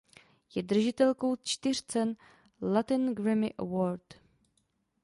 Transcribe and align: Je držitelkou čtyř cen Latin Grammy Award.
Je 0.55 0.63
držitelkou 0.63 1.35
čtyř 1.35 1.83
cen 1.85 2.15
Latin 2.61 3.15
Grammy 3.15 3.53
Award. 3.57 4.13